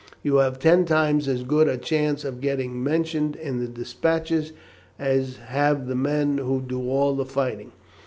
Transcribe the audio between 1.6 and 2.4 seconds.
a chance